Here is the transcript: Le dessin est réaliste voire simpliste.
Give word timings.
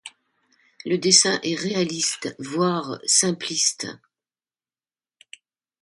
Le 0.83 0.97
dessin 0.97 1.39
est 1.43 1.53
réaliste 1.53 2.35
voire 2.39 2.99
simpliste. 3.05 3.85